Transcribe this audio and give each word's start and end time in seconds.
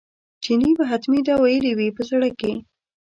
چیني 0.43 0.71
به 0.77 0.83
حتمي 0.91 1.19
دا 1.27 1.35
ویلي 1.39 1.71
وي 1.77 1.89
په 1.95 2.01
زړه 2.09 2.29
کې. 2.39 2.51